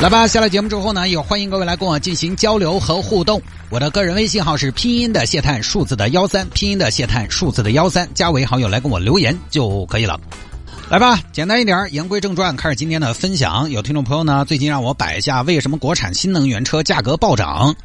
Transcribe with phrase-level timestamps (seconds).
[0.00, 3.40] 来吧，下了节目之后呢，也欢迎各位来跟我进行交流和互动。
[3.68, 10.18] 我的个人微信号是拼音的谢探数字的幺三，拼音的谢探数字的幺三，加为好友来跟我留言就可以了。
[10.88, 13.70] 来吧，简单一点，言归正传，开始今天的分享。
[13.70, 17.76] 有听众朋友呢，最近让我摆一下为什么国产新能源车价格暴涨。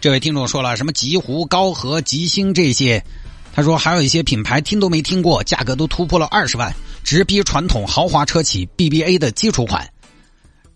[0.00, 3.04] 这位听众说了，什么极狐、高和、极星这些，
[3.52, 6.72] 他说还有一些品牌听都没听过，价格都突破了二十万，
[7.02, 9.84] 直逼传统豪华车企 BBA 的基础款。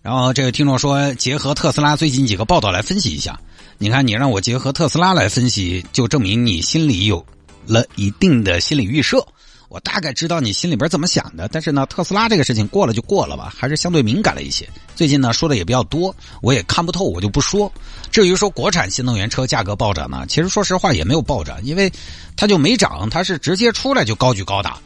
[0.02, 3.38] 然后这位听众说，结合特斯拉最近几个报道来分析一下。
[3.78, 7.24] 你看，你让我结合特斯拉来分析，就证明你心里有
[7.66, 9.24] 了一定的心理预设。
[9.68, 14.68] 我大概知道你心里边怎么想的，但是呢，特斯拉这个事情过了就过了吧，还是相对敏感了一些。
[14.96, 17.72] 最近呢说的也比较多，我也看不透，我就不说。
[18.10, 21.90] 至于说国产新能源车价格暴涨呢，其实说实话也没有暴涨，因为
[22.36, 24.78] 它就没涨，它是直接出来就高举高打。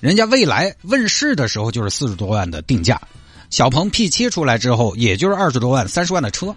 [0.00, 2.98] 人家未来问世的时候就是四十多万的定价。
[3.52, 6.56] 小鹏 P7 出来之后，也就是二十多万、三十万的车。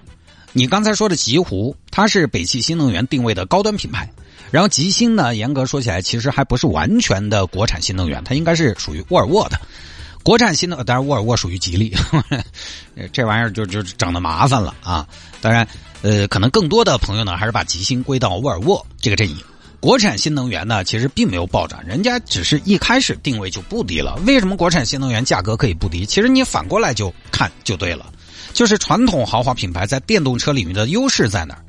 [0.54, 4.10] 你刚才说的极狐，它是北汽新能源定位的高端品牌。
[4.50, 9.60] 然后极星呢，严格说起来，其实还不是完全的国产新能源，它应该是属于沃尔沃的。
[10.24, 11.94] 国产新能，当然沃尔沃属于吉利，
[13.12, 15.06] 这玩意儿就就整的麻烦了啊。
[15.42, 15.68] 当然，
[16.02, 19.36] 呃，可能更多的朋友呢，还是把极星归到沃尔沃这个阵营。
[19.86, 24.19] 国产新能源呢，其实并没有暴涨，人家只是一开始定位就不低了。
[24.25, 26.08] 为什么国产新能源价格可以不低？
[26.08, 28.11] 其实你反过来就看就对了，
[28.52, 31.61] 就是传统豪华品牌在电动车领域的优势在哪儿？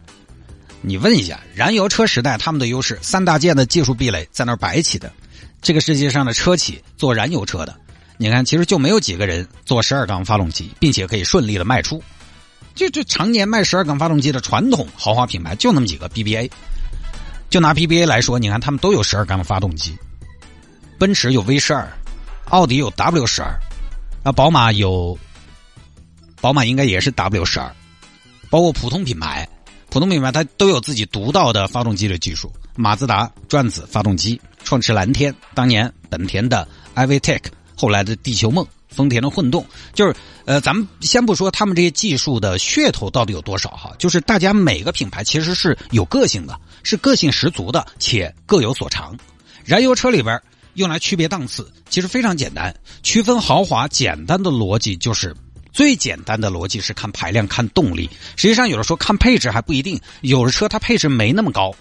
[0.80, 5.12] 你问一下，燃油车时代他们的优势，三大件的技术壁垒在那儿摆起的。
[5.60, 7.76] 这个世界上的车企做燃油车的，
[8.16, 12.02] 你看其实就没有几个人做十二缸发动机，并且可以顺利的卖出。
[12.74, 16.50] 就这常年卖十二缸发动机的传统豪华品牌就那么几个 BBA。
[17.48, 19.96] 就拿 BBA 来说，你看他们都有十二缸的发动机，
[20.98, 21.88] 奔驰有 V 十二，
[22.50, 23.58] 奥迪有 W 十二，
[24.24, 25.18] 那宝马有，
[26.40, 27.70] 宝马应该也是 W 十二，
[28.50, 29.48] 包括普通品牌，
[29.90, 37.40] 普通品牌它都有自己独到的发动机的技术，马自达转子发动机，创驰蓝天，当年本田的 iVTEC，
[37.76, 38.66] 后来的地球梦。
[38.88, 40.14] 丰田的混动就是，
[40.46, 49.16] 呃，咱们先不说他们这些技术的噱头到底有多少哈，就是大家每个品牌其实是有个性的，是个性十足的，且各有所长。
[49.64, 50.40] 燃油车里边
[50.74, 55.34] 用来区别档次，其实非常简单，区分豪华简单的逻辑就是
[55.72, 58.08] 最简单的逻辑是看排量、看动力。
[58.36, 61.74] 实际上有的时候看配置还不一定，有的车它配置没那么高，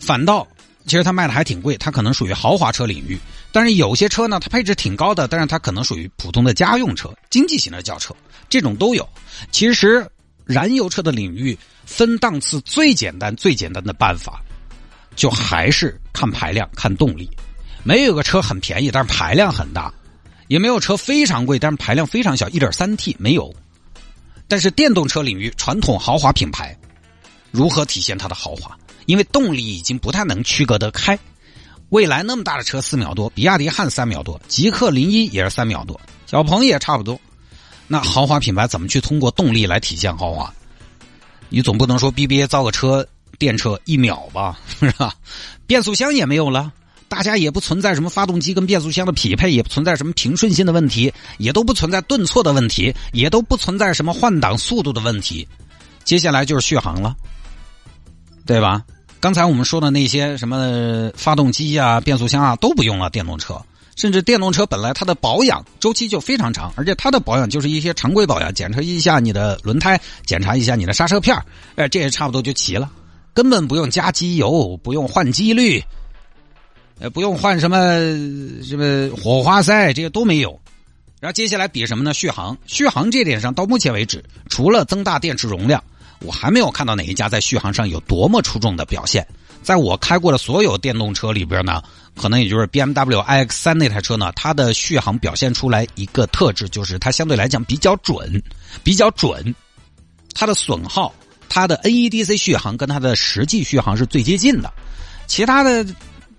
[0.00, 0.48] 反倒。
[0.86, 3.18] 其实它卖的还挺贵，它可能属于豪华车领域。
[3.52, 8.16] 但是有些车呢，它配置挺高的，但是它可能属于普通的家用车、经济型的轿车，
[8.48, 9.06] 这种都有。
[9.52, 10.08] 其实
[10.48, 14.42] 燃油车的领域分档次最简单、最简单的办法，
[15.14, 17.28] 就还是看排量、看动力。
[17.84, 19.92] 没有个车很便宜，但是排量很大；
[20.46, 22.48] 也没有车非常贵，但是排量非常小。
[22.48, 23.54] 一点三 T 没有。
[24.48, 26.74] 但是电动车领域，传统豪华品牌
[27.50, 28.74] 如何体现它的豪华？
[29.04, 31.18] 因为动力已经不太能区隔得开，
[31.90, 37.20] 蔚来那么大的车四秒多，比亚迪汉三秒多，极氪零一也是三秒多，小鹏也差不多。
[37.88, 40.52] 那豪华品牌怎么去通过动力来体现豪华？
[41.48, 43.06] 你总不能说 BBA 造个车
[43.38, 45.14] 电车一秒吧，是吧？
[45.66, 46.70] 变速箱也没有了，
[47.08, 55.48] 大家也不存在什么发动机跟变速箱的匹配，也不存在什么平顺性的问题，也都不存在顿挫的问题，也都不存在什么换挡速度的问题。
[56.04, 57.16] 接下来就是续航了，
[58.44, 58.84] 对吧？
[59.20, 63.60] 刚才我们说的那些什么发动机啊、变速箱啊都不用了，电动车，
[63.96, 71.36] 甚至电动车本来它的保养周期就非常长，而且它的保养就是一些常规保养，检查一下你的轮胎，检查一下你的刹车片
[71.74, 72.88] 哎，这也差不多就齐了，
[73.34, 75.82] 根本不用加机油，不用换机滤，
[77.00, 77.78] 呃，不用换什么
[78.62, 80.58] 什么火花塞，这些都没有。
[81.20, 82.14] 然后接下来比什么呢？
[82.14, 85.82] 续航，续航这点上到目前为止，除了增大电池容量。
[86.20, 89.26] 我还没有看到哪一家在续航上有多么出众的表现。
[89.62, 91.82] 在我开过的所有电动车里边呢，
[92.16, 98.42] 可能也就是 BMW iX 三那台车呢，它的续航表现出来一个特质，就是它相对来讲比较准，
[98.82, 99.54] 比较准。
[100.34, 101.12] 它的损耗，
[101.48, 104.72] 它的 NEDC 续航跟它的实际续航是最接近的。
[105.26, 105.84] 其他的，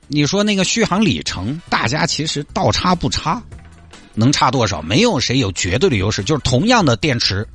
[0.07, 3.43] 你说那个续航里程，大家其实倒差不差，
[4.15, 4.81] 能差多少？
[4.81, 7.45] 没有谁有绝对的优势，就是同样的电池。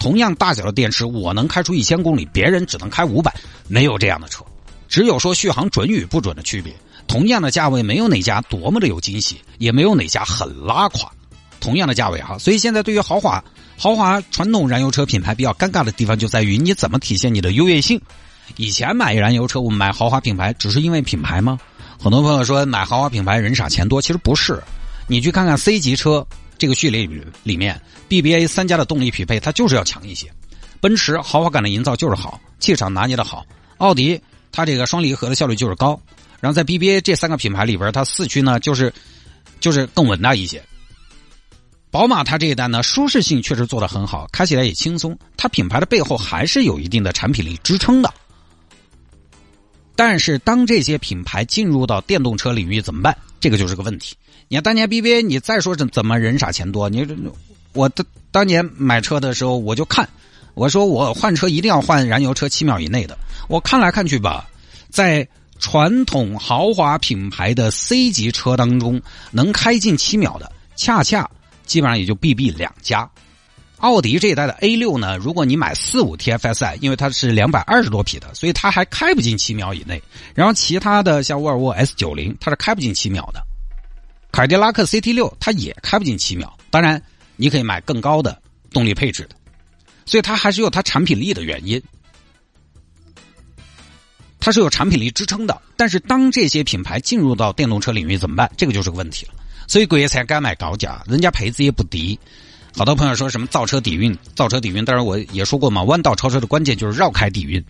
[0.00, 3.32] 同样大小的电池，我能开出一千公里，别人只能开五百，
[3.68, 4.42] 没有这样的车，
[4.88, 6.74] 只有说续航准与不准的区别。
[7.06, 11.10] 同样的价位，没有哪家多么的有惊喜，也没有哪家很拉垮。
[11.60, 13.44] 同样的价位哈，所以现在对于豪华、
[13.76, 18.00] 豪华传统燃油车品牌比较尴尬的地方就在于你怎么体现你的优越性。
[18.56, 21.58] 以前买燃油车，我们买豪华品牌，只是因为品牌吗？
[22.02, 24.58] 很多朋友说买豪华品牌人傻钱多，其实不是。
[25.06, 26.26] 你去看看 C 级车
[26.60, 30.30] 这个序列里里面，BBA 三家的动力匹配，它就是要强一些。
[30.78, 33.46] 奔驰豪华感的营造就是好，气场拿捏的好。
[33.78, 34.20] 奥迪
[34.52, 35.98] 它这个双离合的效率就是高。
[36.38, 38.92] 然后在 BBA 这三个品牌里边，它四驱呢就是
[39.58, 40.62] 就是更稳当一些。
[41.90, 45.18] 宝马它这一代呢，舒适性确实做得很好，开起来也轻松。
[45.38, 48.12] 它品牌的背后还是有一定的产品力支撑的。
[49.96, 53.16] 但是当这些品牌进入到电动车领域怎么办？
[53.40, 54.14] 这个就是个问题。
[54.52, 56.88] 你看当年 BBA，你再说怎怎么人傻钱多？
[56.88, 57.06] 你
[57.72, 60.08] 我当当年买车的时候，我就看，
[60.54, 63.16] 我说我换车一定要换燃油车七秒以内的。
[63.46, 64.50] 我看来看去吧，
[64.88, 65.28] 在
[65.60, 69.00] 传统豪华品牌的 C 级车当中，
[69.30, 71.30] 能开进七秒的，恰恰。
[71.64, 73.08] 基本上也就 B B 两家，
[73.76, 80.02] 奥迪这一代的 A 六呢，如果你买四五 T F S I，因为它是两百二十多匹的，所以它还开不进七秒以内。
[80.34, 83.40] 然后其他的像沃尔沃 S 九零，它是开不进七秒的，
[84.32, 86.56] 凯迪拉克 C T 六它也开不进七秒。
[86.70, 87.02] 当然，
[87.36, 88.40] 你可以买更高的
[88.72, 89.36] 动力配置的，
[90.06, 91.82] 所以它还是有它产品力的原因，
[94.38, 95.60] 它是有产品力支撑的。
[95.76, 98.50] 但是当这些品牌进入到电动车领域怎么办？
[98.56, 99.32] 这个就是个问题了。
[99.66, 102.18] 所以国才敢买高价，人家配置也不低。
[102.76, 104.84] 好多朋友说什么造车底蕴，造车底蕴。
[104.84, 107.62] 当然我也说过嘛，弯道超车的关键就是绕开底蕴。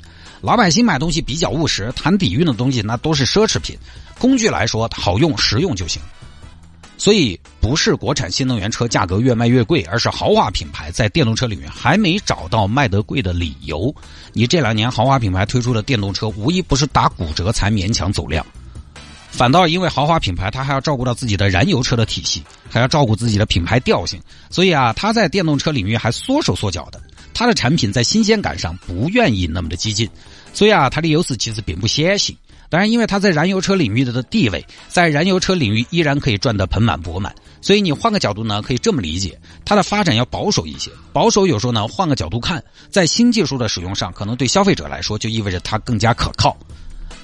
[0.42, 3.78] 老百姓买东西比较务实，谈底蕴的东西那都是奢侈品。
[4.18, 6.02] 工具来说好用实用就行。
[7.00, 13.92] 所以不是国产新能源车价格越卖越贵，而是豪华品牌在电动车领域还没找到卖得贵的理由。
[14.34, 18.44] 你这两年豪华品牌推出的电动车，无一不是打骨折才勉强走量。
[19.30, 24.20] 反倒因为豪华品牌，它还要照顾到自己的燃油车的体系，还要照顾自己的品牌调性，
[24.50, 27.00] 所以啊，它在电动车领域还缩手缩脚的。
[27.32, 30.06] 它的产品在新鲜感上不愿意那么的激进，
[30.52, 32.36] 所以啊，它的优势其实并不显性。
[32.70, 37.34] 当然，因为它在燃油车领域的地位，在燃油车领域依然可以赚得盆满钵满。
[37.60, 40.90] 所以你换个角度呢，可以这么理解，它的发展要保守一些。
[41.12, 46.56] 保守有时候呢，换个角度看，在新技术的使用上，可能对消费者来说就意味着它更加可靠。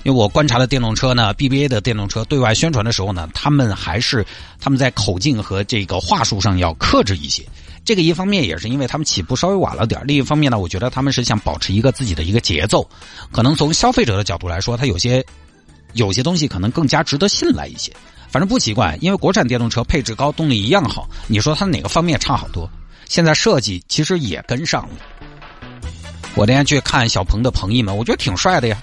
[0.03, 4.27] 因为我观察的电动车呢，BBA 的电动车对外宣传的时候呢，他们还是
[4.61, 7.45] 他们在口径和这个话术上要克制一些。
[7.87, 12.87] 这个一方面也是因为他们起步稍微晚了点另一方面呢，我觉得他们是想保持一个自己的一个节奏。
[13.31, 15.25] 可能从消费者的角度来说，它有些
[15.93, 17.93] 有些东西可能更加值得信赖一些。
[18.29, 21.09] 反正不奇怪，因为国产电动车配置高，动力一样好。
[21.29, 22.69] 你说它哪个方面差好多？
[23.09, 24.97] 现在设计其实也跟上了。
[26.35, 28.77] 我那天去看小鹏的朋友们，我觉得挺帅的呀。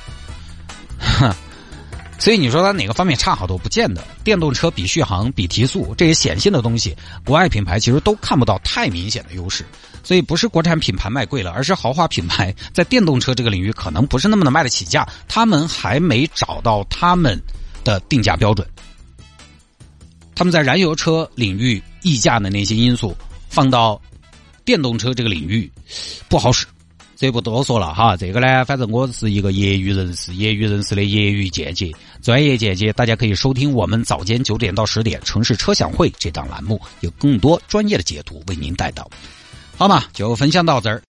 [2.19, 3.57] 所以你说它哪个方面差好多？
[3.57, 4.01] 不见得。
[4.23, 6.95] 电动车比续航、比提速这些显性的东西，
[7.25, 9.65] 国外品牌其实都看不到太明显的优势。
[10.03, 17.41] 所以不是国产品牌卖贵了，而是豪华品牌在电动车这个领域可能不是那么的卖得起价，他们还没找到他们
[17.83, 18.65] 的定价标准。
[20.35, 23.15] 他们在燃油车领域溢价的那些因素，
[23.49, 24.01] 放到
[24.65, 25.69] 电动车这个领域
[26.27, 26.65] 不好使。
[27.23, 31.89] 这不多说了哈，这个呢，反正我是一个业余人士，业余人士的业余见解，
[32.21, 39.09] 专业见解，大家可以收听我们早间九点到十点城市车享会这档栏目，有更多专业的解读为您带到。
[39.77, 41.01] 好嘛，就分享到这儿。